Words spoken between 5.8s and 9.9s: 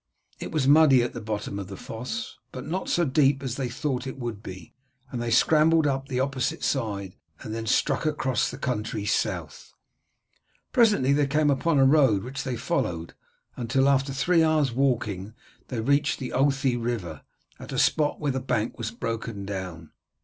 up the opposite side and then struck across the country south.